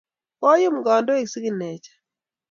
kiyum 0.41 0.75
kandoik 0.85 1.29
sikineja 1.31 1.91